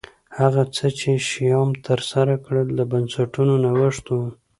[0.37, 4.17] هغه څه چې شیام ترسره کړل د بنسټونو نوښت و